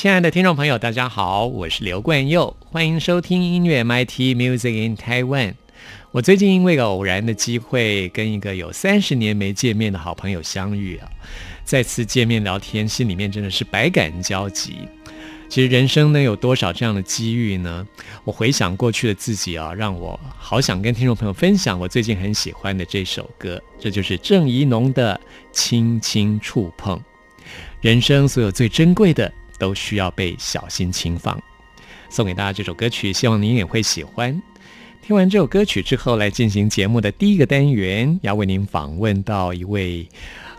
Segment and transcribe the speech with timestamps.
[0.00, 5.52] 亲爱的听众朋友，大家好，我是刘冠佑，欢迎收听音乐 MIT Music in Taiwan。
[6.10, 11.10] 我最近因为个偶然的机会，跟一个有三十年没见面的好朋友相遇啊，
[11.64, 14.88] 再次见面聊天，心里面真的是百感交集。
[15.50, 17.86] 其实人生能有多少这样的机遇呢？
[18.24, 25.20] 我回想过去的自己啊，让我好想跟听众朋友分享我最近很喜欢的这首歌，这就是郑怡农的
[25.52, 26.96] 《轻轻触碰》。
[27.82, 29.30] 人生所有最珍贵的。
[29.60, 31.40] 都需要被小心轻放。
[32.08, 34.42] 送给大家这首歌曲，希望您也会喜欢。
[35.00, 40.08] 听完这首歌曲之后，来进行节目的第一个单元，要为您访问到一位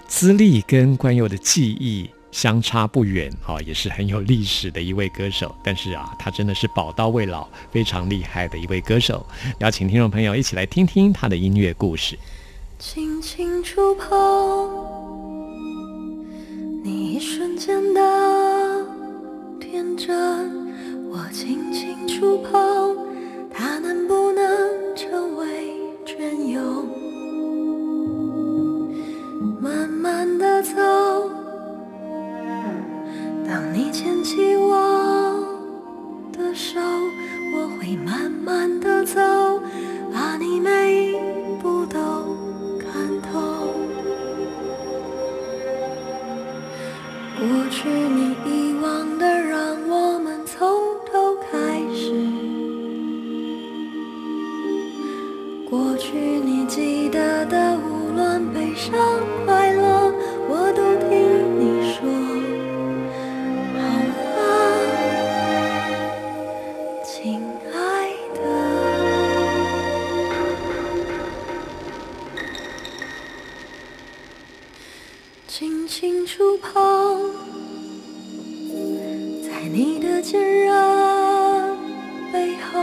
[0.07, 5.53] 资历跟关佑的记忆相差不远，哦， 也是很有历史的一位歌手。
[5.63, 9.25] 但是啊，他真的是宝刀未老，非常厉害的一位歌手。
[9.59, 12.17] 邀请听众朋友一起来听听他的音乐故事。
[12.79, 14.09] 轻轻触碰，
[16.83, 18.60] 你一瞬间的。
[19.71, 20.13] 天真，
[21.09, 22.93] 我轻轻触碰，
[23.49, 24.43] 它能不能
[24.93, 26.83] 成为真有？
[29.61, 30.73] 慢慢的走，
[33.47, 35.39] 当你牵起我
[36.33, 36.77] 的手，
[37.55, 39.21] 我会慢慢的走，
[40.13, 41.15] 把你每一
[41.63, 41.97] 步都
[42.77, 43.39] 看透。
[47.39, 48.35] 过去你
[49.21, 50.67] 的让我们从
[51.05, 52.11] 头开始
[55.69, 58.91] 过去你记得的无论悲伤
[59.45, 60.11] 快乐
[60.49, 61.09] 我都听
[61.59, 62.01] 你说
[63.77, 63.79] 好
[64.33, 64.41] 吗
[67.05, 67.39] 亲
[67.71, 67.77] 爱
[68.33, 68.41] 的
[75.47, 77.40] 轻轻触碰
[80.31, 81.77] 信任
[82.31, 82.79] 背后，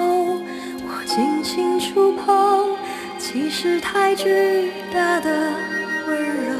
[0.84, 2.76] 我轻轻触碰，
[3.18, 5.30] 其实太巨大的
[6.06, 6.52] 温柔。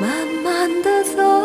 [0.00, 0.10] 慢
[0.42, 1.39] 慢的走。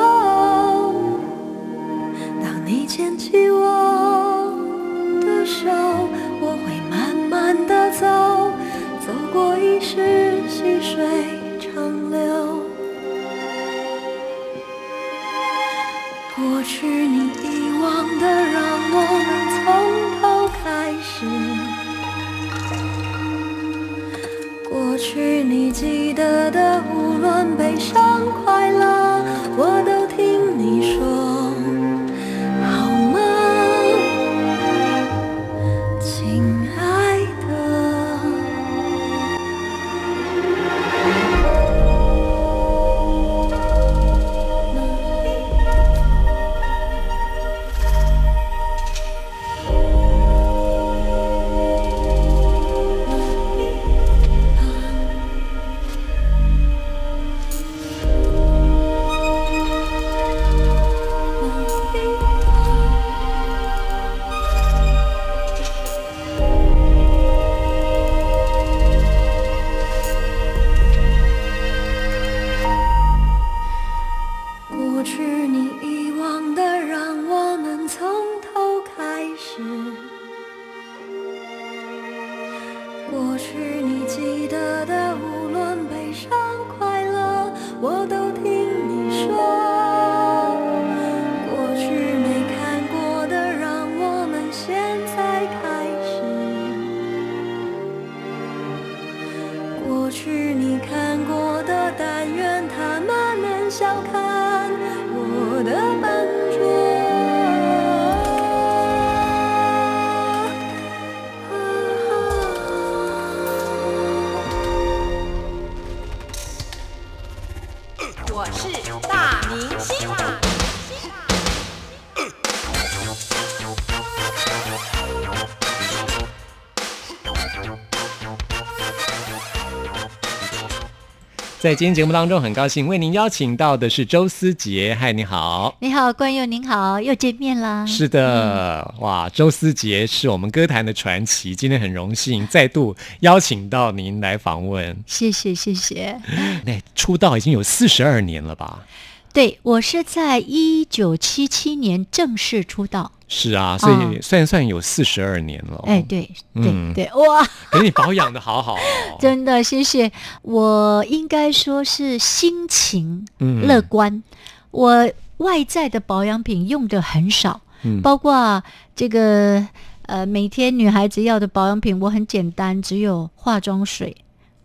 [131.66, 134.96] 在今天节目当中，很高兴为您邀请到的是周思杰。
[135.00, 135.76] 嗨，你好。
[135.80, 137.84] 你好，冠佑，您好，又见面啦。
[137.88, 144.96] 是的，哇，周思杰是我们歌坛的传奇，今天很荣幸再度邀请到您来访问。
[145.08, 146.22] 谢谢，谢谢。
[146.66, 148.86] 那出道已经有四十二年了吧？
[149.34, 153.14] 对，我是在一九七七年正式出道。
[153.28, 155.82] 是啊，所以算算有四十二年了。
[155.86, 157.48] 哎，对，对对，哇！
[157.72, 158.78] 给 你保养的好好，
[159.20, 160.12] 真的谢谢。
[160.44, 164.24] 我应该说是心情乐观，
[164.70, 167.62] 我外在的保养品用的很少，
[168.04, 168.64] 包括
[168.96, 169.68] 这个
[170.04, 174.16] 呃，每天女孩子要的保养品，我很简单，只有化妆水、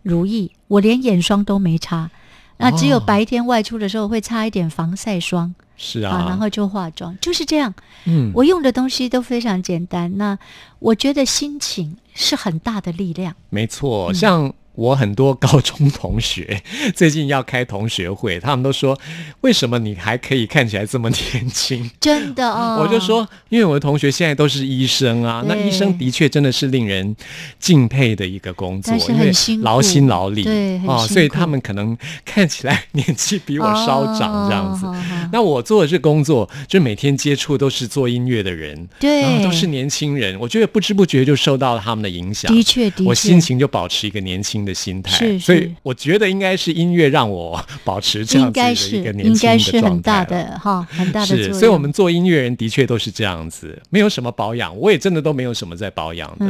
[0.03, 2.11] 如意，我连眼霜都没擦。
[2.57, 7.73] 那只有白天外出的时候会擦一点防晒霜，是啊，然后就化妆，就是这样。
[8.05, 10.15] 嗯，我用的东西都非常简单。
[10.17, 10.37] 那
[10.77, 13.35] 我觉得心情是很大的力量。
[13.49, 14.53] 没错，像。
[14.73, 16.61] 我很多高中同学
[16.95, 18.97] 最近要开同学会，他们都说
[19.41, 27.15] ：“为什么你还可以看起来这么年轻？”真的 哦，我就说，因为我的同学现在都是医生啊，那医生的确真的是令人
[27.59, 29.31] 敬佩的一个工作，因为
[29.61, 34.85] 劳心劳力，对哦，所以他们可能看起来年纪比我稍长这样子。
[35.33, 44.60] 那我做的这工作，就每天接触都是做音乐的人，对，然后都是年轻人，我觉得不知不觉就受到了他们的影响，的确，的确，我心情就保持一个年轻。
[44.63, 51.53] 的心态，所以我觉得应该是音乐让我保持这样子的一个年轻的状态的哈，很大的是。
[51.53, 56.45] 所以，我们做音乐人的确都是这样子，没有什么保养，我也真的都没有什么在保养的，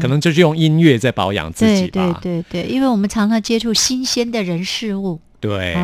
[0.00, 2.18] 可能就是用音乐在保养自己吧。
[2.22, 5.76] 对对对，因为我们常常接触新鲜的人事物，对。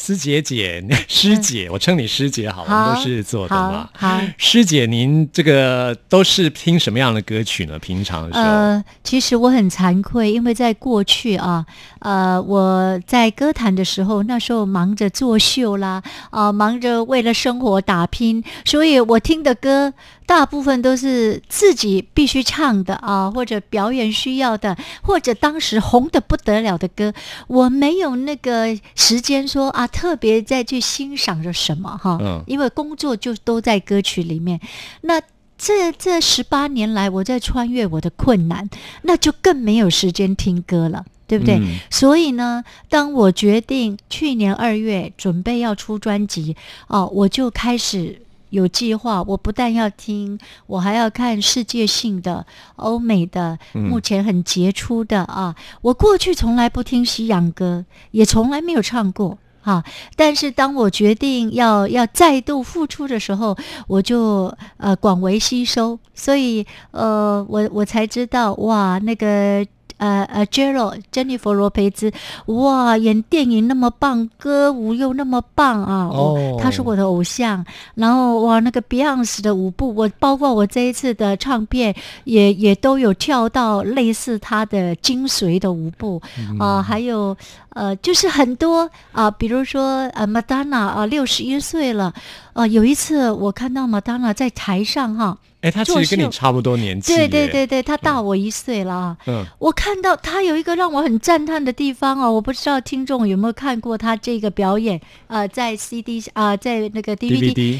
[0.00, 3.90] 师姐姐，师姐，我称你师姐好，我们都是做的嘛。
[3.92, 7.76] 好，师姐，您这个都是听什么样的歌曲呢？
[7.80, 11.66] 平常的时候，呃，其实我很惭愧，因为在过去啊，
[11.98, 16.00] 呃，我在歌坛的时候，那时候忙着作秀啦，
[16.30, 19.92] 啊，忙着为了生活打拼，所以我听的歌。
[20.28, 27.14] 大部分都是自己必须唱的啊，或者表演需要的，或者当时红的不得了的歌，
[27.46, 34.60] 我没有那个时间说啊，特别再去欣赏着什么哈，嗯，因为工作就都在歌曲里面。
[35.00, 35.18] 那
[35.56, 38.68] 这这十八年来，我在穿越我的困难，
[39.04, 41.58] 那就更没有时间听歌了，对不对？
[41.90, 46.54] 所以呢，当我决定去年二月准备要出专辑
[46.88, 48.20] 哦，我就开始。
[48.50, 52.46] 有计划，我不但要听，我还要看世界性的、
[52.76, 55.54] 欧美的，目前很杰出的啊！
[55.82, 59.84] 我过去从来不听西洋歌，也从来没有唱过哈。
[60.16, 63.56] 但是当我决定要要再度付出的时候，
[63.86, 69.66] 我就呃广为吸收，所以呃我我才知道哇那个。
[69.98, 72.10] 呃呃，Jero 珍妮佛罗培兹，
[72.46, 76.08] 哇，演电影那么棒，歌舞又那么棒啊！
[76.10, 77.64] 哦，他是我的偶像。
[77.94, 86.22] 然后哇，那个 Beyonce 的舞步，我包括我这一次的唱片也也都有跳到类似他的精髓的舞步
[86.58, 87.36] 啊，还有
[87.70, 92.12] 呃，就是很多啊，比如说呃，Madonna 啊，六十一岁了
[92.58, 95.38] 啊，有一次我看到 Madonna 在台上哈。
[95.60, 97.14] 哎，他其实跟你差不多年纪。
[97.14, 99.16] 对对对对，他大我一岁了。
[99.26, 105.00] 嗯，我看到他有一个让我很赞叹的地方哦，我不知道听众有没有看过他这个表演？
[105.28, 107.78] 呃，在 CD 啊，在那个 DVD。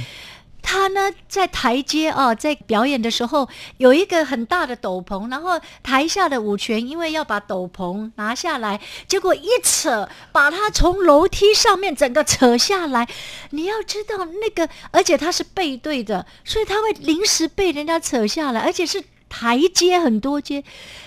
[0.61, 3.49] 他呢，在台阶啊，在表演的时候
[3.79, 13.09] 有一个很大的斗篷，然后台下的舞权因为要把斗篷拿下来，结果一扯，把他从楼梯上面整个扯下来。
[13.51, 20.63] 你要知道那个，而且他是背对的，所以他会临时被人家扯下来，而且是台阶很多阶，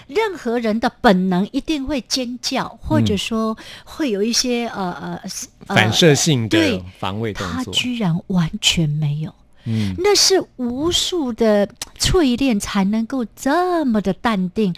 [0.07, 5.21] 任何人的本能一定会尖叫，或者说会有一些呃呃
[5.67, 9.33] 反射性的防卫动作，他居然完全没有。
[9.65, 11.67] 嗯，那是无数的
[11.99, 14.73] 淬炼才能够这么的淡定，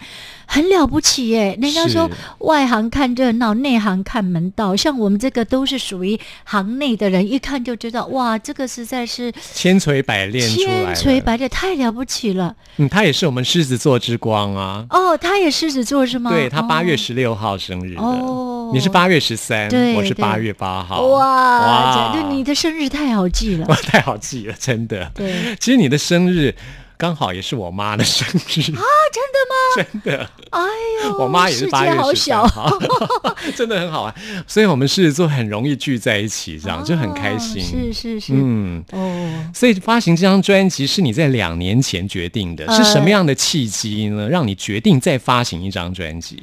[0.46, 1.58] 很了不起耶！
[1.60, 2.10] 人家说
[2.40, 4.76] 外行看热闹，内行看门道。
[4.76, 12.54] 像我们这个都是属于行内的人，一看就知道，哇，这个实在是千锤百炼，千锤百炼太了不起了。
[12.76, 14.84] 嗯，他也是我们狮子座之光啊。
[14.90, 16.30] 哦，他也狮子座是吗？
[16.30, 18.02] 对他八月十六号生日的。
[18.02, 21.02] 哦，你是八月十三，我是八月八号。
[21.02, 25.10] 哇哇，你的生日太好记了， 太好记了，真的。
[25.14, 26.54] 对，其实你的生日
[26.96, 28.82] 刚好也是我妈的生日啊！
[29.12, 29.54] 真的吗？
[29.76, 30.30] 真的。
[30.50, 30.60] 哎
[31.04, 32.70] 呦，我妈也是八月十三号，
[33.56, 34.14] 真的很好玩。
[34.46, 37.62] 所以我们狮子座很容易聚在一起，这样就很开心。
[37.62, 39.50] 是是是，嗯哦。
[39.52, 44.28] 所以发行这张专辑是你在两年前决定的，是什么样的契机呢？
[44.28, 46.42] 让你决定再发行一张专辑？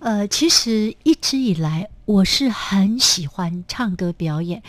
[0.00, 4.62] 呃，其实一直以来我是很喜欢唱歌表演。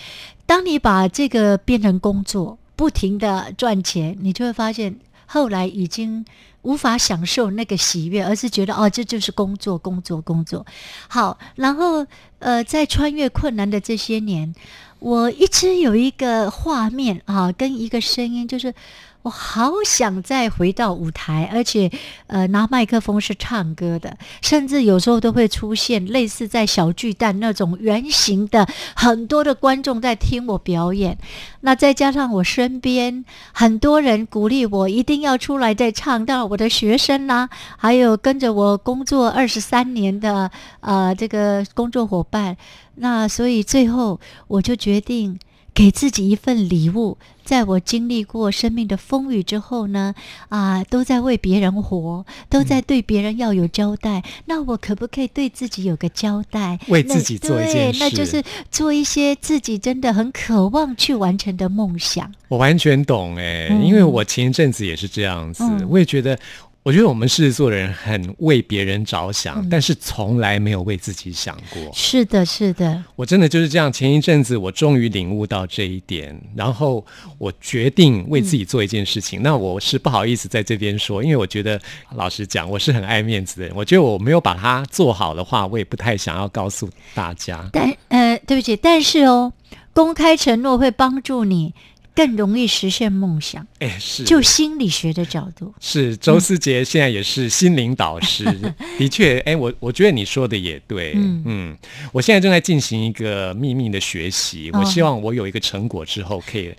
[0.46, 6.26] 当你把这个变成工作，不停的赚钱，你就会发现，后来已经
[6.64, 10.66] 无法享受那个喜悦，而是觉得哦，这就是工作，工作，工作。
[11.08, 12.06] 好，然后
[12.40, 14.56] 呃，在穿越困难的这些年，
[14.98, 18.74] 我一直有一个画面啊，跟一个声音，就是。
[19.24, 21.92] 我好想再回到舞台，而且，
[22.28, 31.18] 呃，拿麦克风是唱歌的，甚至有时候都会出现类似在小巨蛋那种圆形的，很多的观众在听我表演。
[31.62, 40.50] 那再加上我身边很多人鼓励我一定要出来再唱，到我的学生啦，还有跟着我工作二十三年的
[40.80, 42.56] 呃这个工作伙伴。
[42.96, 45.38] 那所以最后我就决定。
[45.80, 50.14] 给自己一份礼物，在我经历过生命的风雨之后呢，
[50.50, 54.22] 啊，都在为别人活，都在对别人要有交代。
[54.44, 56.78] 那我可不可以对自己有个交代？
[56.90, 62.30] 为自己做一件事，那就是做一些自己真的很渴望去完成的梦想。
[62.50, 66.38] 我完全懂哎，因为我前一阵子也是这样子，我也觉得。
[66.82, 71.92] 我觉得我们狮子座的人很为别人着想，但是从来没有为自己想过。
[71.94, 73.92] 是的，是的，我真的就是这样。
[73.92, 77.06] 前一阵子我终于领悟到这一点，然后
[77.38, 79.44] 我决定为自己做一件事情。
[79.44, 81.80] 那我是不好意思在这边说，因为我觉得
[82.16, 83.76] 老实讲，我是很爱面子的人。
[83.76, 87.70] 我觉得我没有把它做好的话，我也不太想要告诉大家。
[87.74, 89.52] 但呃，对不起，但是哦，
[89.94, 91.74] 公开承诺会帮助你。
[92.20, 94.26] 更容易实现梦想，哎，是。
[94.26, 98.44] 就心理学的角度，是周思杰现在也是心灵导师，
[99.00, 101.42] 的确，哎，我我觉得你说的也对，嗯。
[101.46, 101.78] 嗯，
[102.12, 106.74] 我现在正在进行一个秘密的学习，我希望我有一个成果之后可以。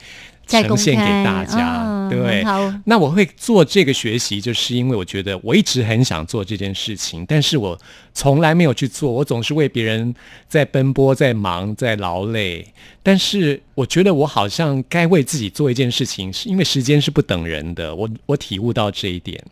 [0.50, 2.42] 呈现给大家，对。
[2.44, 7.78] 好，那我会做这个学习，就是因为我觉得我一直很想做这件事情，但是我
[8.12, 9.12] 从来没有去做。
[9.12, 10.14] 我总是为别人
[10.48, 12.66] 在奔波、在忙、在劳累。
[13.02, 17.94] 但是我觉得我好像该为自己做一件事情，是因为时间是不等人的。
[17.94, 19.42] 我我体悟到这一点，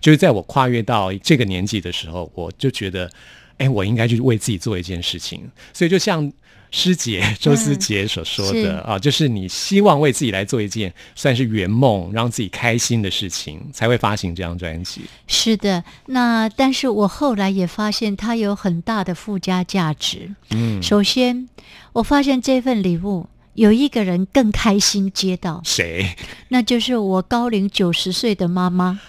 [0.00, 3.10] 就是在我跨越到这个年纪的时候，我就觉得，
[3.58, 5.48] 哎，我应该去为自己做一件事情。
[5.72, 6.32] 所以就像。
[6.70, 15.02] 师姐 周思杰所说的啊，就是你希望为自己来做一件算是圆梦，让自己开心的事情，才会发行这张专辑。
[15.26, 20.34] 是的，那但是我后来也发现它有很大的附加价值。
[20.50, 21.48] 嗯，首先
[21.94, 26.14] 我发现这份礼物有一个人更开心接到，谁？
[26.48, 29.00] 那就是我高龄九十岁的妈妈。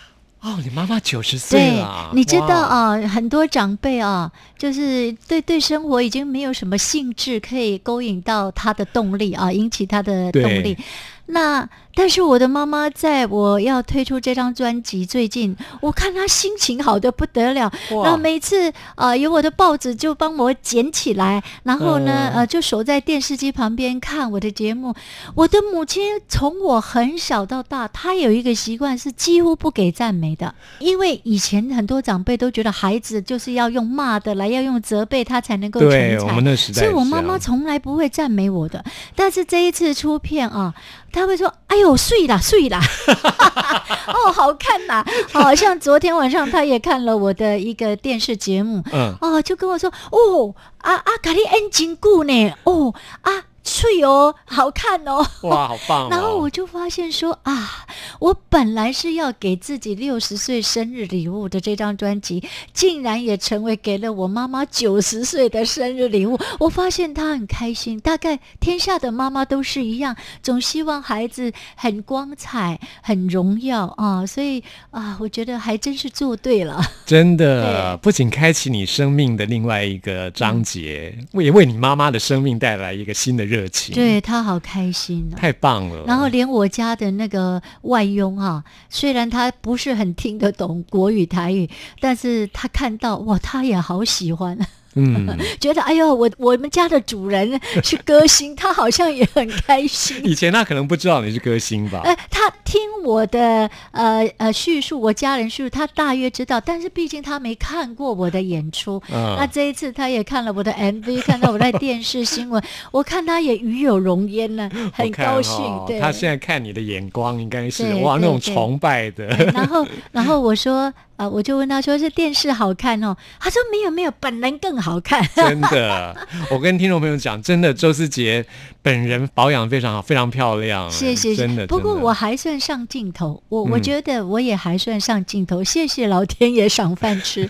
[0.41, 10.77] 哦，你妈妈九十岁了，你知道啊，很多长辈啊，就是对对生活已经没有什么兴致，可以勾引到他的动力啊，引起他的动力。
[11.25, 11.67] 那
[12.00, 17.70] 但是我的妈妈在我要推出这张专辑最近，我看她心情好的不得了。
[17.91, 24.96] 那每次啊有我的报纸就帮我捡起来，然后呢呃就守在电视机旁边看我的节目。
[25.36, 36.18] 我的母亲从我很小到大，她有一个习惯是几乎不给赞美的，因为以前很多长辈都觉得孩子就是要用骂的来，要用责备他才能够成才。
[36.24, 38.82] 我们那时代，所以我妈妈从来不会赞美我的。
[39.18, 40.74] 但是这一次出片啊。
[41.12, 42.79] 她会说：“哎呦，睡啦睡啦，
[44.08, 45.03] 哦，好看呐！
[45.34, 56.09] 好像昨天晚上他也看了我的一个电视节目，嗯，哦，就跟我说：哦，啊啊，咖喱 N 金固呢，哦啊。”脆哦，好看哦，哇，好棒！
[56.09, 57.86] 然后我就发现说啊，
[58.19, 62.43] 我本来是要给自己六十岁生日礼物的这张专辑，
[62.74, 66.39] 竟然也成为给了我妈妈九十岁的生日礼物。
[66.57, 74.25] 我发现她很开心，大概天下的妈妈都是一样，总希望孩子很光彩、很荣耀啊。
[74.25, 76.81] 所以啊，我觉得还真是做对了。
[77.05, 83.95] 真的， 不仅开启你生命的另外一个章节，也为你妈妈的生命带来一个新的热情。
[83.95, 86.03] 对她好开心，太棒了。
[86.05, 94.57] 然后连我家的那个外佣哈，虽然他不是很听得懂国语台语，但是他看到哇，他也好喜欢。
[94.96, 100.19] 嗯， 觉得哎呦，我我们家的主人是歌星，他好像也很开心。
[100.25, 102.01] 以前他可能不知道你是歌星吧？
[102.03, 109.01] 呃，他听我的呃呃叙述，我家人叙述，他大约知道，但是毕竟他没看过我的演出。
[109.13, 115.63] 嗯，那这一次他也看了我的 MV，看到我在电视新闻， 我看他也与有荣焉呢， 很高兴。
[115.88, 119.27] 对，他现在看你的眼光应该是哇那种崇拜的。
[119.53, 120.91] 然后，然后我说。
[121.19, 121.27] 啊！
[121.27, 126.15] 我就问他说：“是电视好看哦？”他说：“没有没有，本人更好看。”真的，
[126.49, 128.45] 我跟听众朋友讲，真的，周思杰
[128.81, 130.89] 本人保养非常好，非常漂亮。
[130.89, 131.67] 谢谢，真的。
[131.67, 135.61] 不过我还算上镜头，我我觉得我也还算上镜头。
[135.61, 137.49] 谢谢老天爷赏饭吃。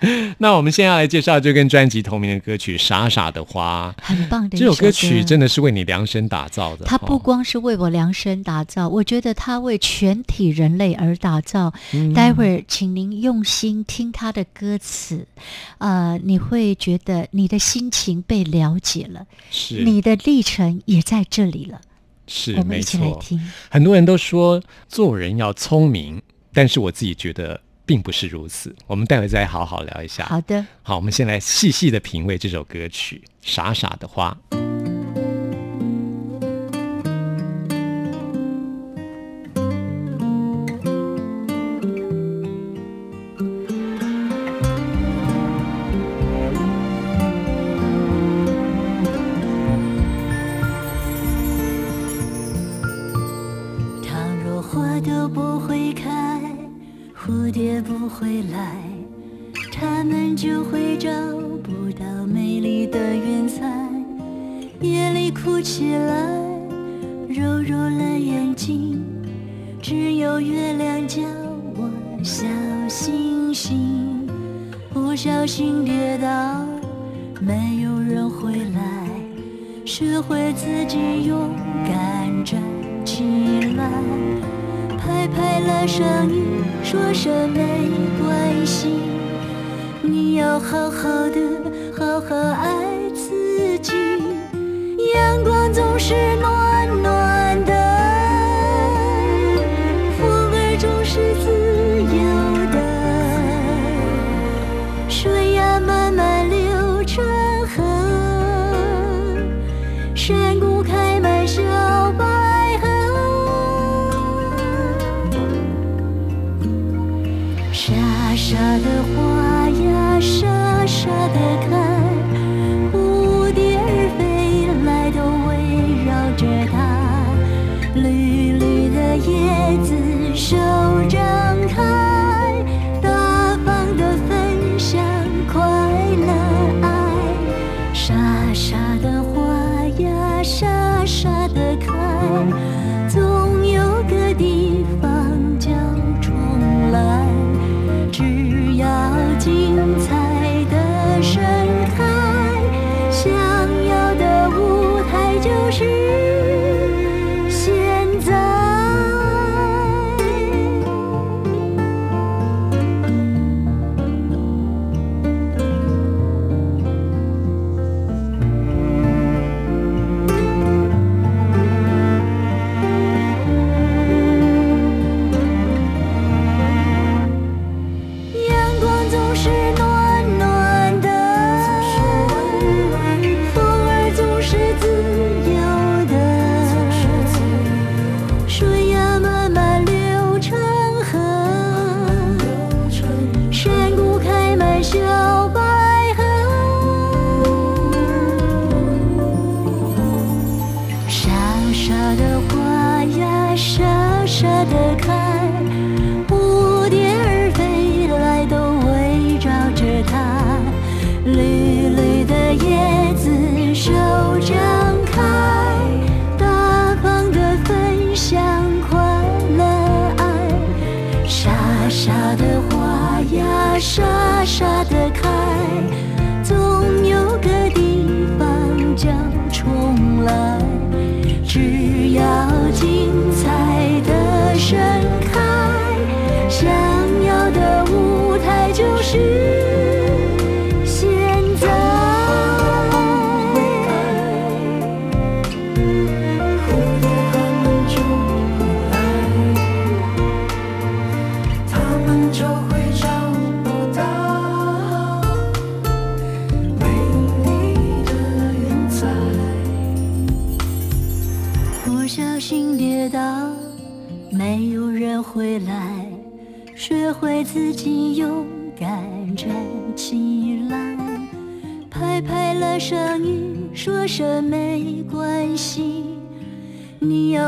[0.38, 3.94] 那我们现在要来介绍这跟专辑同名的歌曲《傻傻的花》。
[4.04, 6.84] 很棒的一这首歌歌曲真的是为你量身打造的。
[6.84, 11.72] 它不哦光是为我量身打造，我觉得它为全体人类而打造。
[11.92, 15.26] 嗯待会儿，请您用心听它的歌词，
[15.78, 21.80] 呃，你会觉得你的心情被了解了，是你的历程也在这里了。
[22.26, 23.18] 是没我们一起来错。
[23.20, 23.40] 听。
[23.70, 26.20] 很多人都说做人要聪明，
[26.52, 28.76] 但是我自己觉得并不是如此。
[28.86, 30.26] 我们待会再好好聊一下。
[30.26, 34.36] 好的，好，我们先来细细的品味这首歌曲《傻傻的花》。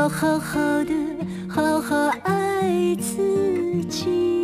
[0.01, 0.93] 要好好的，
[1.47, 4.40] 好好爱自己。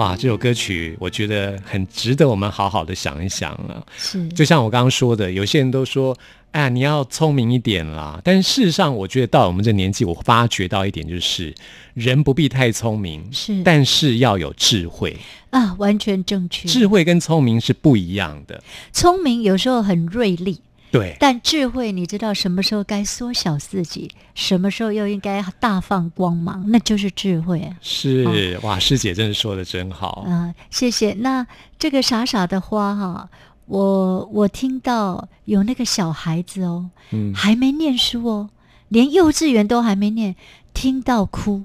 [0.00, 3.86] 哇，这首歌曲我觉得很值得我们好好的想一想了。
[3.98, 6.16] 是，就像我刚刚说的，有些人都说，
[6.52, 8.18] 哎呀，你要聪明一点啦。
[8.24, 11.54] 但是事实上，我觉得到我们这年纪，我发觉到一点就是，
[11.92, 15.14] 人不必太聪明，是但是要有智慧。
[15.50, 16.66] 啊，完全正确。
[16.66, 18.62] 智慧跟聪明是不一样的。
[18.94, 20.60] 聪明有时候很锐利，
[20.90, 27.76] 对，但智慧你知道什么时候该缩小自己，什么时候又应该大放光芒，那就是智慧啊。
[27.80, 30.24] 是、哇，师姐真的说的真好。
[30.26, 31.12] 啊、谢谢。
[31.20, 31.46] 那
[31.78, 33.30] 这个傻傻的花哈，
[33.66, 38.50] 我我听到有那个小孩子哦，嗯，还没念书哦，
[38.88, 40.34] 连幼稚园都还没念，
[40.74, 41.62] 听到哭。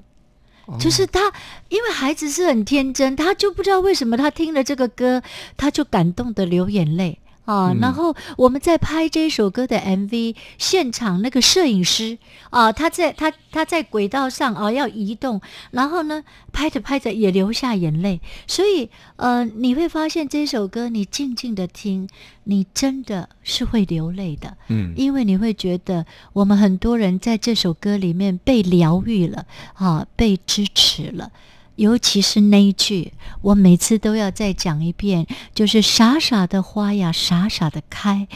[0.66, 1.32] 哦就是他，
[1.68, 5.22] 因为孩子是很天真，他就不知道为什么他听了这个歌，
[5.56, 7.72] 他就感动的流眼泪啊。
[7.72, 12.18] 嗯然后我们在拍这首歌的 MV，现场那个摄影师
[12.50, 18.20] 啊，他在他他在轨道上啊要移动，然后呢拍着拍着也流下眼泪。
[18.46, 22.08] 所以呃，你会发现这首歌你静静的听，
[22.44, 24.56] 你真的是会流泪的。
[24.68, 31.30] 嗯，因为你会觉得我们很多人在这首歌里面被疗愈了啊，被支持了。
[31.76, 38.28] 尤其是那一句，我每次都要再讲一遍，就是“傻傻的花呀，傻傻的开，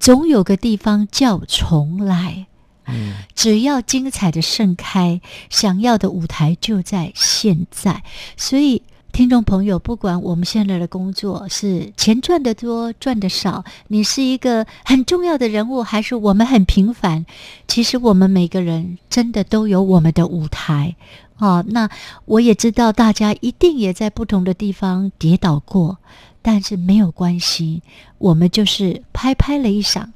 [0.00, 2.46] 总有个地方叫重来。”
[2.88, 8.04] 嗯，只要精彩的盛开，想要的舞台就在现在。
[8.36, 17.24] 所以，听众朋友，不管我们现在的工作是钱赚得多、赚得少，你是一个很重要的人物，还是我们很平凡，
[17.66, 20.96] 其实我们每个人真的都有我们的舞台。
[21.38, 21.88] 哦，那
[22.26, 25.98] 我也知道大家一定也在不同的地方跌倒过，
[26.42, 27.82] 但是没有关系，
[28.18, 30.08] 我们就是拍拍了一晌，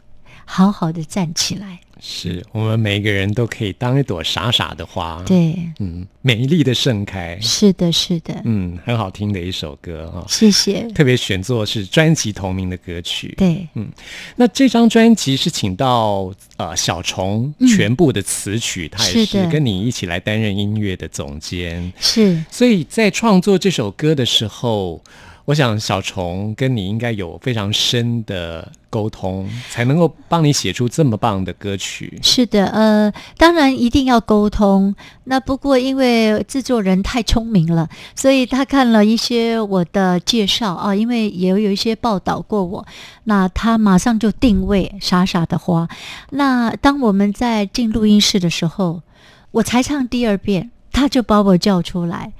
[0.44, 1.80] 好好的站起来。
[2.00, 10.88] 是我们每一个人都可以当一朵傻傻的花，，对，嗯，美丽的盛开，是的，是的，嗯，很好听的一首歌啊、谢谢。
[10.94, 13.34] 特别选作是专辑同名的歌曲。
[13.36, 13.88] 对，嗯
[14.36, 17.68] 那这张专辑是请到呃小虫嗯。
[17.68, 22.42] 全部的词曲，他也是跟你一起来担任音乐的总监，是。
[22.50, 25.02] 所以在创作这首歌的时候，
[25.46, 32.18] 我想小虫跟你应该有非常深的沟通，才能够帮你写出这么棒的歌曲。
[32.22, 34.94] 是的，呃，当然一定要沟通。
[35.24, 42.86] 那不过因为制作人太聪明了，所以他看了一些我的介绍啊，因为也有一些报道过我，
[43.24, 45.88] 那他马上就定位傻傻的花。
[46.30, 49.02] 那当我们在进录音室的时候，
[49.52, 52.32] 我才唱第二遍，他就把我叫出来。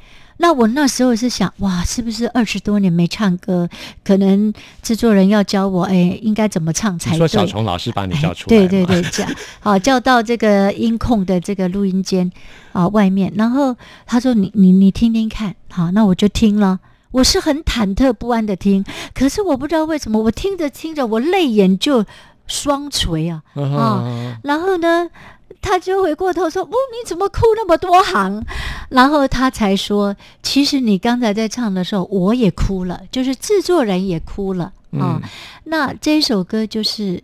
[0.43, 3.69] 那我那时候是想，哇，是不是二十多年没唱歌，
[4.03, 7.13] 可能制作人要教我，哎，应该怎么唱才对？
[7.13, 12.33] 你说小虫老师把你叫出来、哎 对对对，这样好叫到这个音控的这个录音间
[12.73, 13.77] 啊外面，然后
[14.07, 16.81] 他说你你你听听看，好，那我就听了。
[17.11, 22.07] 我是很忐忑不安的听，可是我不知道为什么，我听着听着，我泪眼就
[22.47, 23.43] 双垂啊。
[23.57, 25.09] 啊，然后呢，
[25.61, 28.45] 他就回过头说：“哦，你怎么哭那么多行？”
[28.91, 35.21] 然后他才说：“其实你刚才在唱的时候，我也哭了，就是制作人也哭了啊。
[35.21, 35.23] 嗯
[35.65, 37.23] 那这首歌就是。”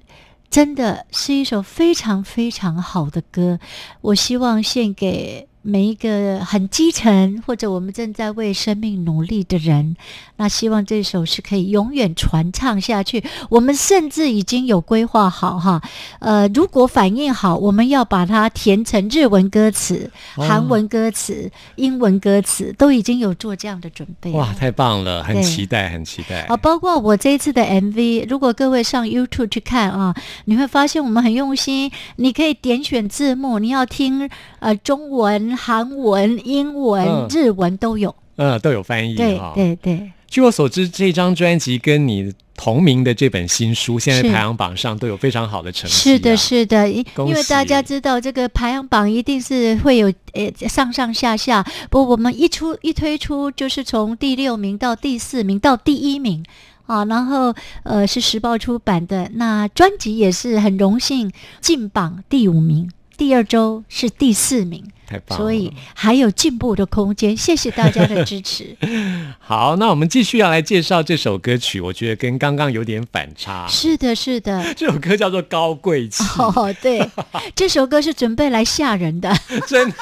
[0.49, 3.59] 真的是一首非常非常好的歌，
[4.01, 9.97] 我希望献给每一个很基层或者我们正在为生命努力的人。
[10.37, 13.25] 那希望这首是可以永远传唱下去。
[13.49, 15.83] 我们甚至已经有规划好哈，
[16.21, 24.31] 呃，如果反应好，我们要把它填成日文歌词、哦韩文歌词、英文歌词，都已经有做这样的准备。
[24.31, 26.43] 哇，太棒了，很期待，很期待。
[26.43, 31.91] 啊，包括我这一次的 MV，如果各位上 YouTube 去看啊，你会发现我们很用心。
[32.17, 34.29] 你可以点选字幕，你要听
[34.61, 38.15] 呃中文、韩文、英文、嗯日文都有。
[38.37, 39.41] 嗯，都有翻译对。
[39.55, 45.99] 对对，据我所知，这张专辑跟你同名的这本新书，现在排行榜上都有非常好的成绩、啊。
[46.03, 56.45] 是的，是的，因为大家知道这个排行榜一定是会有呃上上下下，不过我们一出一推出就是从第六名到第四名到第一名。
[56.87, 65.45] 啊，然后呃是时报出版的，那专辑也是很荣幸进榜第五名，第二周是第四名，太棒了。
[65.45, 67.37] 所以还有进步的空间。
[67.37, 68.77] 谢谢大家的支持。
[69.39, 73.67] 好，那我们继续要来介绍这首歌曲，我觉得跟刚刚有点反差。
[73.69, 74.65] 是的，是的。
[74.75, 77.09] 这首歌叫做《高贵气》，哦，对，
[77.55, 79.33] 这首歌是准备来吓人的。
[79.67, 79.97] 真的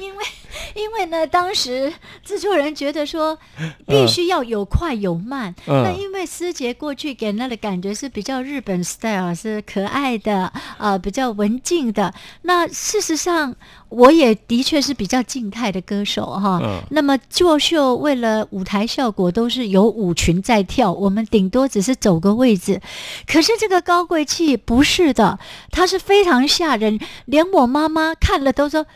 [0.00, 0.24] 因为
[0.74, 1.92] 因为呢，当时
[2.24, 3.38] 制作人觉得说，
[3.86, 5.54] 必须要有快有慢。
[5.66, 12.12] 嗯那因为师姐过去给人家的感觉是比较日本 style，是可爱的，啊，比较文静的。
[12.42, 13.54] 那事实上，
[13.88, 16.60] 我也的确是比较静态的歌手哈。
[16.62, 22.80] 嗯那么作秀为了舞台效果都是有舞群在跳，我们顶多只是走个位置。
[23.26, 25.38] 可是这个高贵气不是的，
[25.70, 28.86] 它是非常吓人，连我妈妈看了都说，呃。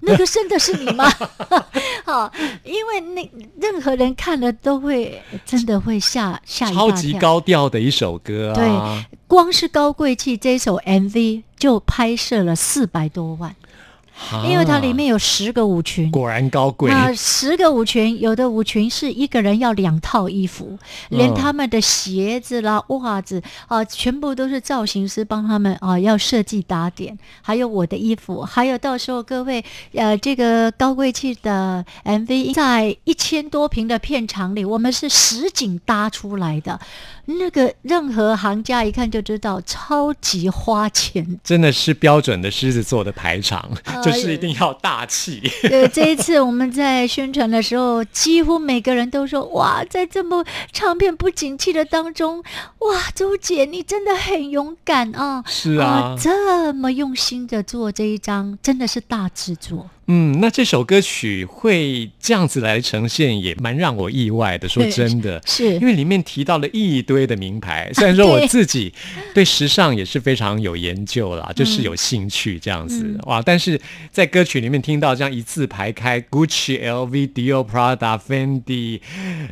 [0.00, 1.04] 那个真的是你吗？
[2.04, 2.30] 好，
[2.64, 3.30] 因为那
[3.60, 6.70] 任何人看了都会真的会吓吓。
[6.70, 8.54] 超级高调的一首歌啊！
[8.54, 13.54] 对，光是高贵气这首 MV 就拍摄了四百多万，
[14.30, 16.10] 啊因为它里面有十个舞群。
[16.10, 16.90] 果然高贵。
[16.90, 20.78] 那十个舞群，有的舞群是一个人要两套衣服，
[21.10, 27.18] 连嗯他们的鞋子啦、袜子啊，全部都是造型师帮他们啊要设计打点。
[27.42, 36.78] 还有我的衣服，还有到时候各位呃，这个高贵气的 MV 在一千多平的片场里，我们是实景搭出来的，
[37.26, 41.40] 那个任何行家一看就知道超级花钱。
[41.42, 45.42] 真的是标准的狮子座的排场，哎 就是一定要大气。
[45.62, 52.42] 对，这一次我们在宣传的时候，几乎每个人都说：“哇，在这么唱片不景气的当中，
[52.78, 55.42] 哇，周姐你真的很勇敢啊！
[55.46, 59.88] 是啊这么用心的做这一张，真的是大制作。
[60.06, 64.68] 嗯，那这首歌曲会这样子来呈现，也蛮让我意外的。
[64.68, 68.92] 说真的，是因为里面提到了一堆的名牌，虽然说我自己
[69.34, 79.00] 对时尚也是非常有研究啦，就是嗯有兴趣这样子、哇，但是在歌曲里面听到这样一字排开，Gucci、LV、Dior、Prada、Fendi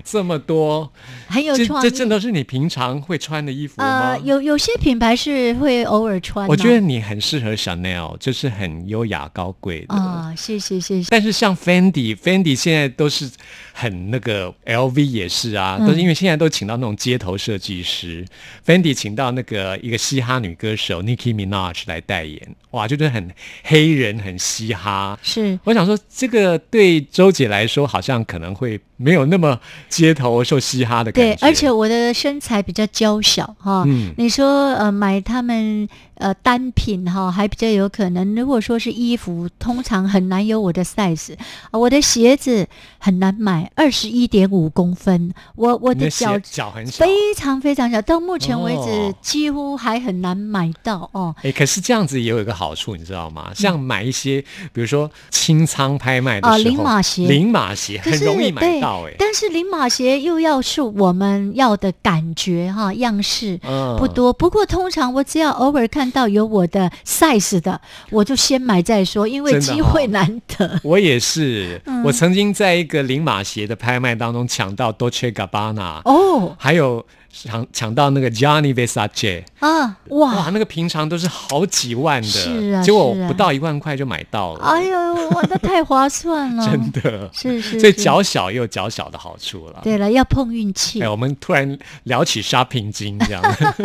[0.04, 0.92] 这么多，
[1.28, 1.88] 这很有创意。
[1.88, 4.10] 这真的是你平常会穿的衣服吗？
[4.10, 9.94] 呃，有有些品牌是会偶尔穿、啊，我觉得你很适合 Chanel，就是很优雅高贵的。
[9.94, 11.06] 啊，谢谢谢谢。
[11.08, 13.30] 但是像 Fendi，Fendi 现在都是
[13.72, 18.24] 很那个，LV 也是啊，嗯都是因为现在都请到那种街头设计师
[18.66, 23.30] ，Fendi 请到那个一个嘻哈女歌手 Nicki Minaj 来代言，哇，就是很
[23.64, 25.18] 黑人，很嘻哈。
[25.22, 29.58] 是我想说，这个对周姐来说，好像可能会没有那么
[29.88, 33.84] 街头受嘻哈的感觉对。，而且我的身材比较娇小哈。
[33.86, 38.34] 嗯你说呃买他们呃单品哈还比较有可能。
[38.34, 41.34] 如果说是衣服，通常很难有我的 size、
[41.70, 42.66] 啊我的鞋子
[42.98, 47.04] 很难买，二十一点五公分，我我的脚脚很小。
[47.04, 49.14] 非常非常小，到目前为止哦。
[49.20, 51.34] 几乎还很难买到哦。
[51.42, 53.50] 哎，可是这样子也有一个好处，你知道吗？
[53.54, 57.26] 像买一些，比如说清仓拍卖的时候，啊零码鞋。
[57.26, 63.96] 零码鞋很容易买到，哎，但是零码鞋又要是我们要的感觉哈样式，嗯。
[63.98, 70.80] 不多，不过通常我只要偶尔看到有我的 size 的，我就先买再说，因为机会哦难得。
[70.82, 72.02] 我也是，嗯。
[72.02, 80.50] 我曾经在一个零码鞋的拍卖当中抢到 Dolce Gabbana，、哦还有抢抢到那个 Johnny Versace，啊，哇，哇！
[80.50, 87.30] 那个平常都是好几万的，是啊结果是啊不到一万块就买到了，哎呦，哇，那太划算了， 真的。
[87.32, 89.80] 是是，所以是脚小也有脚小的好处了。
[89.82, 91.08] 对了，要碰运气哎，。
[91.08, 93.42] 我们突然聊起 shopping 金这样，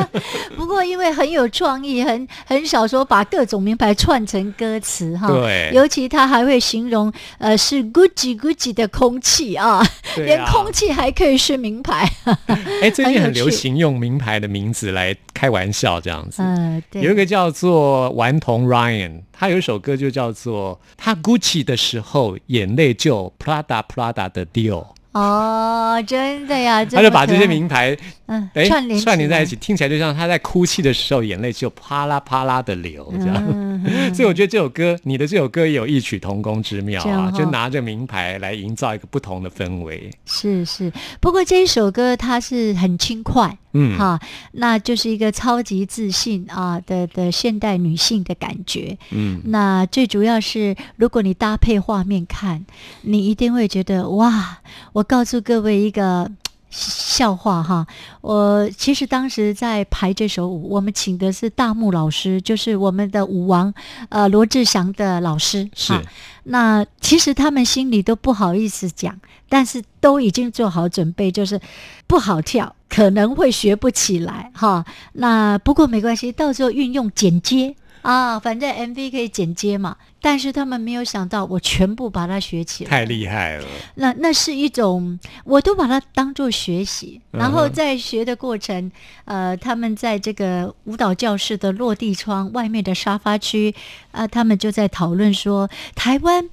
[0.56, 5.28] 不过因为很有创意，很很少说把各种名牌串成歌词哈。
[5.28, 9.88] 对尤其他还会形容呃是 Gucci Gucci 的空气啊，对
[10.26, 12.10] 连啊空气还可以是名牌。
[12.82, 16.42] 哎，最近很流行用名牌的名字来开玩笑，这样子。
[16.42, 17.02] 嗯，对。
[17.02, 33.36] 有一个叫做顽童 Ryan，他有一首歌就叫做他 Gucci 的时候，眼泪就 Prada Prada 的 Dior，哦，真的呀， 他就把这些名牌嗯哎串联串联在一起，听起来就像他在哭泣的时候，眼泪就啪啦啪啦的流这样。
[33.48, 34.14] 嗯 嗯。
[34.14, 40.12] 所以我觉得这首歌，你的这首歌也有异曲同工之妙啊，就拿着名牌来营造一个不同的氛围。
[40.26, 44.20] 是是，不过这一首歌它是很轻快，嗯哈，
[44.54, 48.98] 那就是一个超级自信啊的的现代女性的感觉。
[49.12, 52.66] 嗯，那最主要是，如果你搭配画面看，
[53.02, 54.60] 你一定会觉得哇！
[54.94, 56.32] 我告诉各位一个。
[56.70, 57.88] 笑话哈，
[58.20, 63.74] 我其实当时在排这首舞，我们请的是大木老师，就是我们的舞王，
[64.10, 65.68] 呃，罗志祥的老师。
[65.74, 66.02] 是哈
[66.44, 71.60] 那其实他们心里都不好意思讲，但是都已经做好准备，就是
[72.06, 74.86] 不好跳，可能会学不起来哈。
[75.14, 79.98] 那不过没关系，到时候运用剪接啊，反正 MV 可以剪接嘛。
[80.20, 83.66] 但是他们没有想到，我全部把它学起来，太厉害了。
[83.96, 88.92] 那那是一种，我都把它当做学习，然后在学的过程，
[89.26, 93.74] 呃，他们在这个舞蹈教室的落地窗外面的沙发区，
[94.12, 96.50] 啊、他们就在讨论说，台湾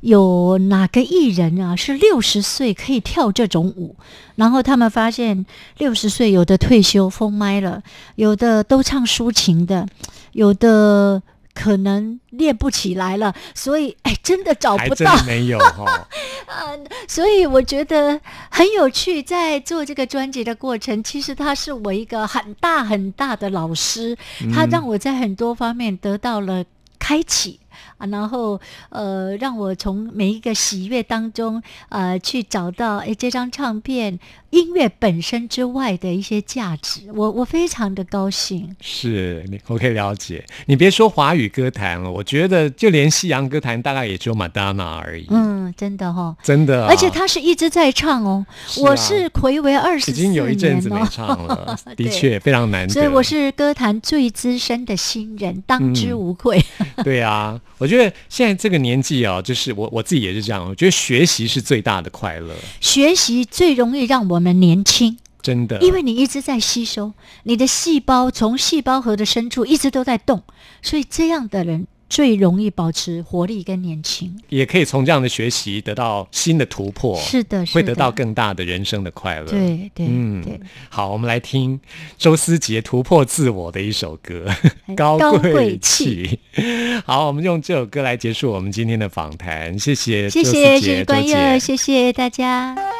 [0.00, 3.96] 有哪个艺人啊是六十岁可以跳这种舞？
[4.36, 5.44] 然后他们发现，
[5.78, 7.82] 六十岁有的退休封麦了，
[8.14, 9.86] 有的都唱抒情的，
[10.32, 15.16] 有的可能练不起来了，所以哎，真的找不到。
[15.16, 16.06] 真没有 哈。
[17.06, 18.18] 所以我觉得
[18.50, 24.16] 很有趣，在做这个专辑的过程，其实他是我一个很大很大的老师，
[24.54, 26.64] 他让我在很多方面得到了
[26.98, 27.60] 开启。
[28.00, 38.74] 啊，然后呃，让我从每一个喜悦当中，呃，去找到诶这张唱片音乐本身之外的一些价值，我我非常的高兴。
[38.80, 40.44] 是你，我可以了解。
[40.66, 45.26] 你别说华语歌坛了，我觉得就连西洋歌坛大概也只有马丹娜而已。
[45.30, 52.92] 嗯，真的哈、真的啊、而且他是一直在唱哦，是啊我是暌违二十已经有一阵子没唱了， 的对确非常难得。
[52.94, 56.60] 所以我是歌坛最资深的新人，当之嗯无愧。
[57.04, 65.80] 对啊，我觉得现在这个年纪啊，就是我我自己也是这样，我觉得学习是最大的快乐，学习最容易让我们年轻，真的。
[65.80, 70.44] 因为你一直在吸收，你的细胞从细胞核的深处一直都在动，
[70.80, 74.36] 所以这样的人最容易保持活力跟年轻。
[74.50, 79.46] 也可以从这样的学习得到新的突破，是的，是的，会得到更大的人生的快乐。
[79.46, 81.80] 对对嗯对，好，我们来听
[82.18, 84.44] 周思杰突破自我的一首歌
[84.94, 86.38] 《高高贵贵气》。
[87.06, 91.60] 好，我们用这首歌来结束我们今天的访谈，谢谢谢周思谢杰谢关。
[91.60, 92.99] 谢谢大家。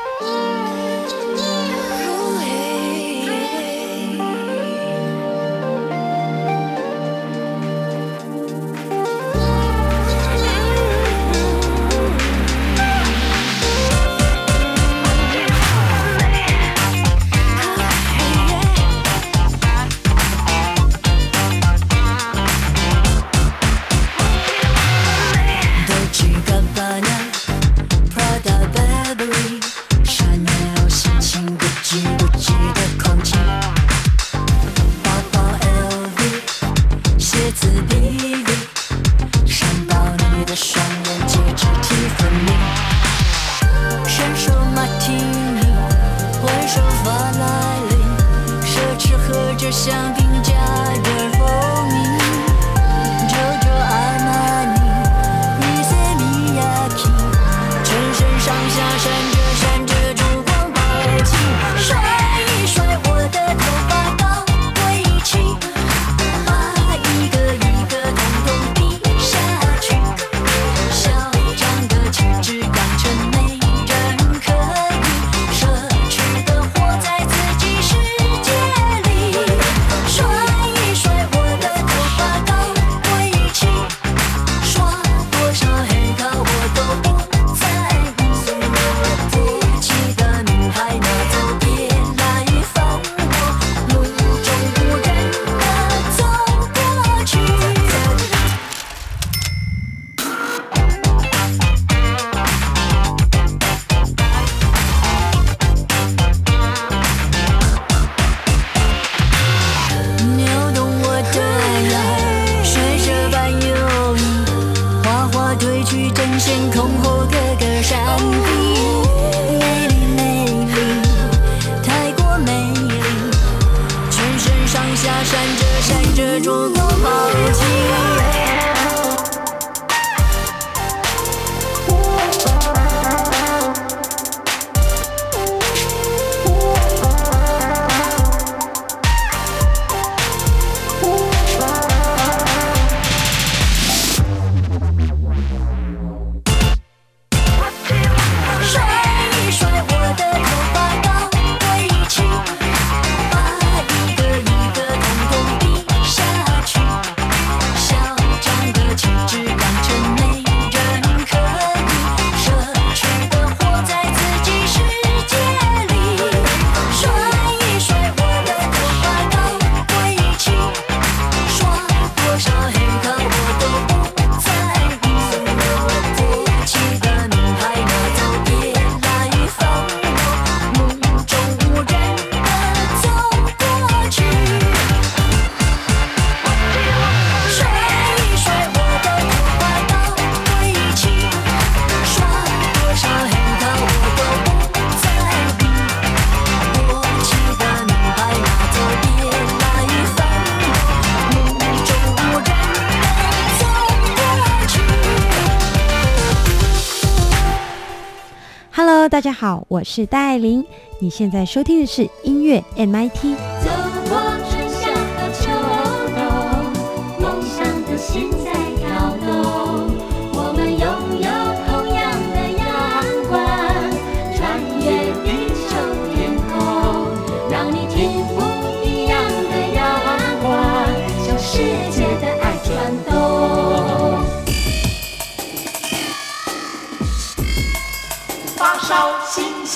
[209.40, 210.62] 好，我是戴爱玲。
[210.98, 213.59] 你现在收听的是音乐 MIT。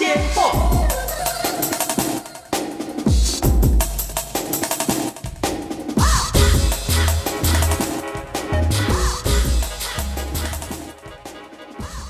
[0.05, 0.94] 新鲜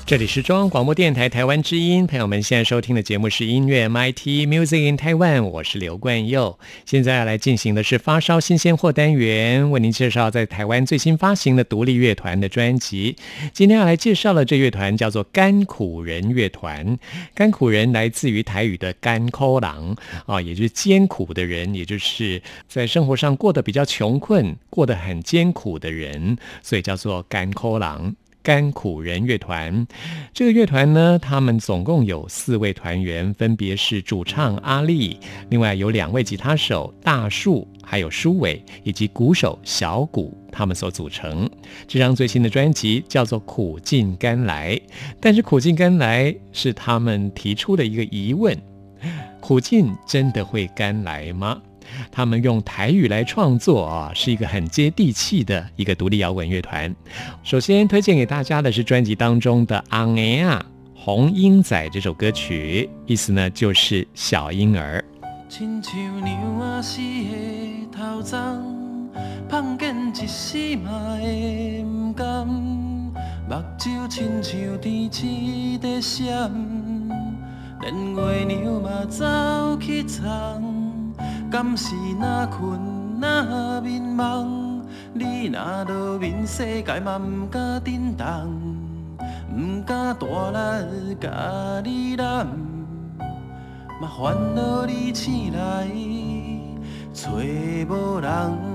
[0.07, 6.59] 这里是中央广播电台台湾之音，朋友们现在收听的节目是音乐 MIT Music in Taiwan，我是刘冠佑。
[6.85, 13.15] 现在要来进行的是发烧新鲜货单元，为您介绍在台湾最新发行的独立乐团的专辑。
[13.51, 16.99] 今天要来介绍的这乐团叫做甘苦人乐团。
[17.33, 19.95] 甘苦人来自于台语的甘抠郎
[20.27, 28.15] 啊，也就是艰苦的人，也就是在生活上过得比较穷困、过得很艰苦的人，所以叫做甘抠郎。
[28.45, 29.87] 甘苦人乐团，
[30.31, 35.19] 这个乐团呢，他们总共有四位团员，分别是主唱阿力，
[35.49, 41.49] 另外有两位吉他手大树，还有舒伟，以及鼓手小谷，他们所组成。
[41.87, 44.75] 这张最新的专辑叫做《苦尽甘来》，
[45.19, 48.55] 但是《苦尽甘来》是他们提出的一个疑问：
[49.41, 51.59] 苦尽真的会甘来吗？
[52.11, 56.93] 他们用台语来创作啊，是一个很接地气的一个独立摇滚乐团。
[57.43, 60.61] 首先推荐给大家的是专辑当中的《On Air
[60.93, 65.03] 红鹰仔》这首歌曲，意思呢就是小婴儿。
[65.47, 68.59] 亲像娘仔死的头鬃，
[69.47, 76.51] 碰见一世嘛会毋甘，目睭亲像天星在闪，
[77.81, 80.74] 连月娘嘛走去藏。
[81.51, 82.79] 敢是那困
[83.21, 84.85] 若眠梦？
[85.13, 88.75] 你若落眠世界嘛毋敢震动，
[89.55, 90.25] 毋敢大
[90.79, 91.29] 力甲
[91.83, 92.45] 你揽，
[94.01, 95.87] 嘛烦恼你醒来
[97.13, 98.74] 找无人。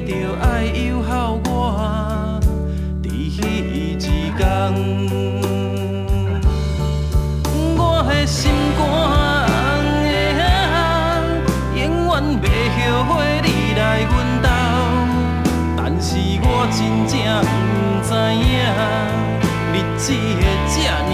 [0.00, 1.48] 着爱友好我，
[3.02, 3.40] 伫彼
[3.98, 3.98] 一
[4.36, 4.40] 天，
[7.76, 8.80] 我的心肝
[10.04, 10.08] 的
[11.76, 12.44] 永远袂
[12.76, 13.10] 后悔
[13.44, 13.48] 你
[13.78, 14.48] 来阮兜。
[15.76, 16.08] 但是
[16.42, 17.14] 我真正
[17.70, 18.08] 不知
[18.40, 18.48] 影，
[19.74, 20.74] 日子会这
[21.10, 21.12] 呢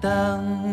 [0.00, 0.67] 等。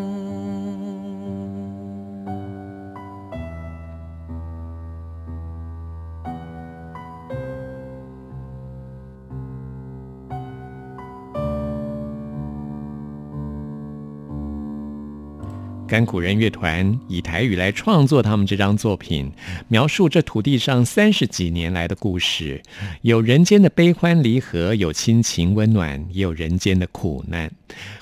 [15.95, 19.31] 甘苦人乐团以台语来创作他们这张作品，
[19.69, 22.61] 描述这土地上三十几年来的故事，
[23.01, 27.49] 有人间的悲欢离合，有亲情温暖，也有人间的苦难。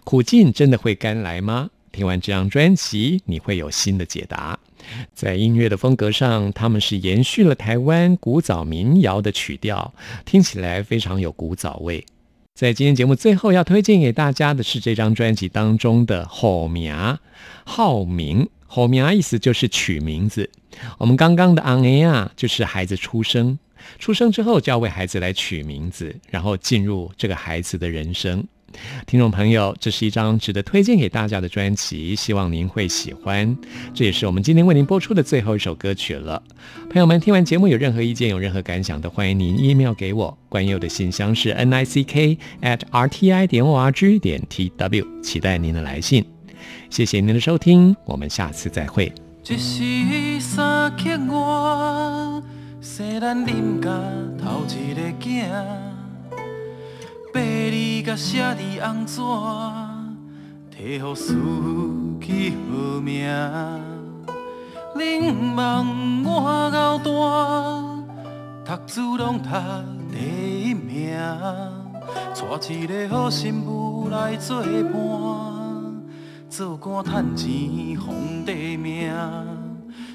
[0.03, 1.69] 苦尽真的会甘来吗？
[1.91, 4.57] 听完这张专辑，你会有新的解答。
[5.13, 9.93] 在音乐的风格上，他们是延续了台湾古早民谣的曲调，
[10.25, 12.03] 听起来非常有古早味。
[12.53, 17.17] 在今天节目最后要推荐给大家的是这张专辑当中的《好名
[17.65, 20.51] 好名》，好名意思就是取名字。
[20.99, 23.57] 我们刚刚的 on air 就是孩子出生，
[23.97, 28.45] 出生之后就要为孩子来取名字，然后进入这个孩子的人生。
[29.05, 33.57] 听众朋友，这是一张值得推荐给大家的专辑，希望您会喜欢。
[33.93, 36.41] 这也是我们今天为您播出的最后一首歌曲了。
[36.89, 40.37] 朋友们，听完节目有任何意见、有任何感想，都欢迎您 email 给我。
[40.49, 46.23] 关佑的信箱是 n i c k at r t i 点 o r g 点 t w，期待您的来信。
[46.89, 49.11] 谢谢您的收听，我们下次再会。
[57.33, 59.19] 爸儿甲写字红纸，
[60.71, 61.33] 摕予司
[62.21, 63.27] 去好名。
[64.95, 67.09] 恁望我到大，
[68.77, 69.49] 读书拢读
[70.11, 71.17] 第一名，
[72.61, 74.93] 娶一个好媳妇来作伴，
[76.51, 79.11] 做官趁钱皇帝名。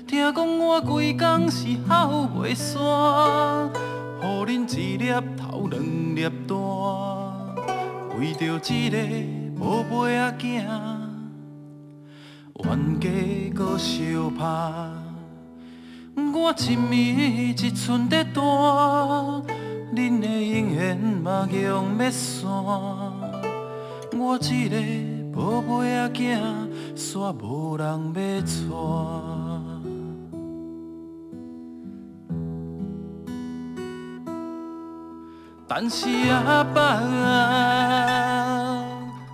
[0.07, 3.69] 听讲我规工是好袂煞，
[4.21, 5.05] 予恁一粒
[5.37, 5.81] 头两
[6.15, 6.57] 粒蛋。
[8.19, 8.97] 为着一个
[9.61, 10.67] 宝贝仔囝，
[12.65, 13.09] 冤家
[13.55, 14.45] 搁相拍。
[16.17, 16.93] 我一暝
[17.65, 18.43] 一寸在弹，
[19.95, 22.51] 恁的姻缘嘛用要散。
[24.17, 24.77] 我一个
[25.33, 26.41] 宝贝仔囝，
[26.97, 29.38] 煞无人要娶。
[35.71, 38.75] 但是阿爸啊，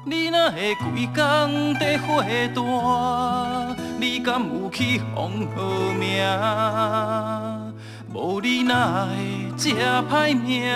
[0.05, 5.63] 你若会规工在火炭，你敢有去风好
[5.97, 6.27] 命？
[8.13, 9.15] 无你哪会
[9.57, 9.71] 这
[10.11, 10.75] 歹命？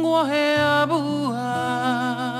[0.00, 0.32] 我的
[0.64, 2.31] 阿母啊，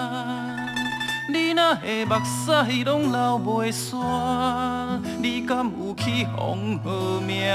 [1.81, 7.53] 的目屎拢流袂煞，你敢有去风好名？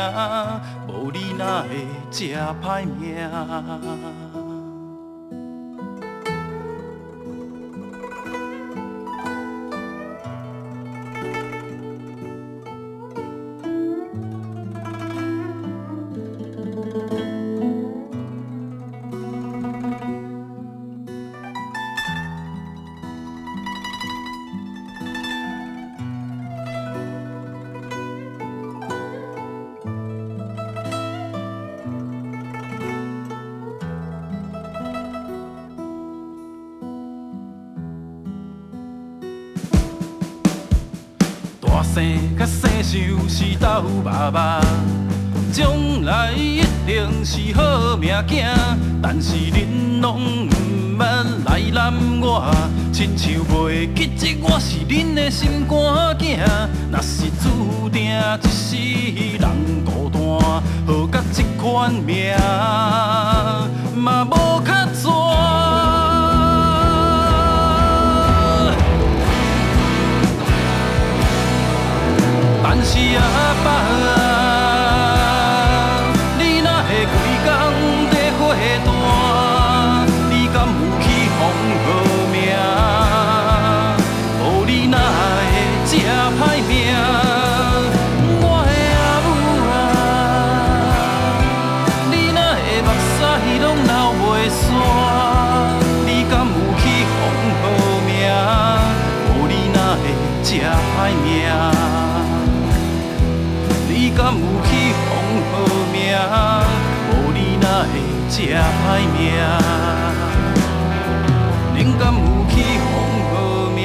[0.88, 3.30] 无你哪会这歹命？
[44.04, 44.62] 爸爸，
[45.52, 48.46] 将来一定是好命囝。
[49.02, 52.52] 但是恁拢毋捌来揽我，
[52.92, 55.78] 亲像袂记得我是恁的心肝
[56.18, 56.40] 囝。
[56.92, 58.76] 若是注定一世
[59.38, 60.20] 人孤单，
[60.86, 62.34] 何解这款命
[63.96, 65.27] 嘛无较绝。
[72.84, 74.47] 是阿爸。
[108.60, 109.18] 歹命，
[111.76, 112.54] 恁敢有去
[112.84, 112.92] 奉
[113.30, 113.34] 好
[113.76, 113.80] 名？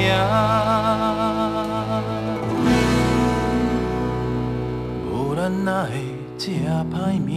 [5.11, 5.91] 无咱哪会
[6.37, 6.41] 吃
[6.91, 7.31] 歹命？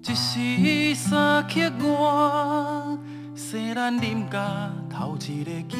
[0.00, 1.52] 一时三刻
[1.84, 1.86] 外，
[3.34, 5.76] 生咱啉甲头一个囝，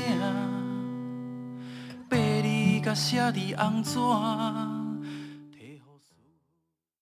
[2.88, 3.98] 甲写在红纸。